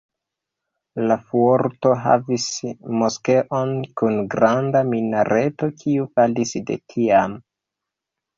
[1.09, 2.45] La Fuorto havis
[3.01, 7.39] moskeon kun granda minareto kiu falis de tiam.